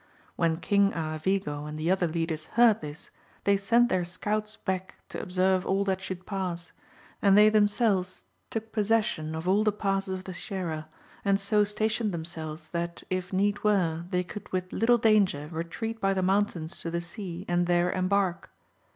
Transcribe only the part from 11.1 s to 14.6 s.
and so star tioned themselves, that if need were, they could